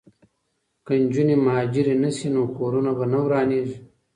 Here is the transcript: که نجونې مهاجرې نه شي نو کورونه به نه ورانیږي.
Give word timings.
که 0.85 0.93
نجونې 1.03 1.35
مهاجرې 1.45 1.95
نه 2.03 2.09
شي 2.17 2.27
نو 2.35 2.43
کورونه 2.57 2.91
به 2.97 3.05
نه 3.13 3.19
ورانیږي. 3.25 3.77